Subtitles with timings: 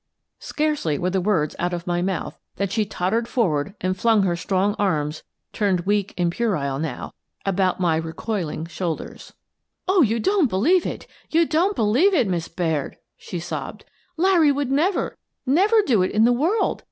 [0.53, 4.35] "Scarcely were the words out of my mouth than she tottered forward and flung her
[4.35, 5.21] strong arms—
[5.53, 7.13] turned weak and puerile now—
[7.51, 9.33] about my recoiling shoulders.
[9.87, 11.07] I Try the Third Degree 215" Oh, you don't believe it!
[11.29, 13.85] You don't believe it, Miss Baird!" she sobbed.
[14.17, 16.79] "Larry would never, never do it in the world